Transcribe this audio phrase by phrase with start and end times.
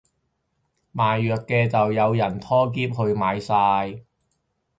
[0.95, 4.03] 賣藥嘅就有人拖喼去買晒